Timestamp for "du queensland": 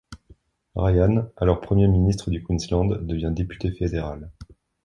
2.31-3.05